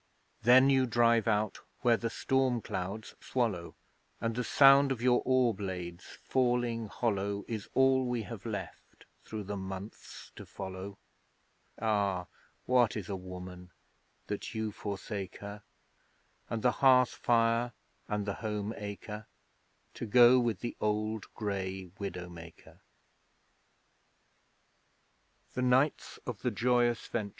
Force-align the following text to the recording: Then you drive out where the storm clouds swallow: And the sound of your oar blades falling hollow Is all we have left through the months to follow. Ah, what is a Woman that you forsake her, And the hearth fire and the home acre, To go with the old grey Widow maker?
Then 0.41 0.71
you 0.71 0.87
drive 0.87 1.27
out 1.27 1.59
where 1.81 1.95
the 1.95 2.09
storm 2.09 2.59
clouds 2.59 3.13
swallow: 3.21 3.75
And 4.19 4.33
the 4.35 4.43
sound 4.43 4.91
of 4.91 4.99
your 4.99 5.21
oar 5.25 5.53
blades 5.53 6.17
falling 6.23 6.87
hollow 6.87 7.45
Is 7.47 7.69
all 7.75 8.07
we 8.07 8.23
have 8.23 8.43
left 8.43 9.05
through 9.23 9.43
the 9.43 9.57
months 9.57 10.31
to 10.37 10.43
follow. 10.43 10.97
Ah, 11.79 12.25
what 12.65 12.97
is 12.97 13.09
a 13.09 13.15
Woman 13.15 13.69
that 14.25 14.55
you 14.55 14.71
forsake 14.71 15.37
her, 15.37 15.61
And 16.49 16.63
the 16.63 16.71
hearth 16.81 17.11
fire 17.11 17.71
and 18.07 18.25
the 18.25 18.33
home 18.41 18.73
acre, 18.77 19.27
To 19.93 20.07
go 20.07 20.39
with 20.39 20.61
the 20.61 20.75
old 20.81 21.31
grey 21.35 21.91
Widow 21.99 22.27
maker? 22.27 22.81